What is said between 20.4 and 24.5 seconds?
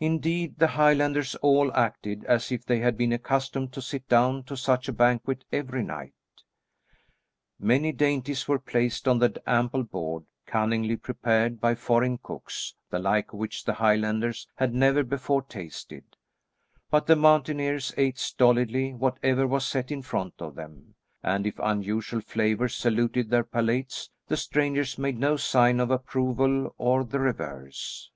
them, and if unusual flavours saluted their palates, the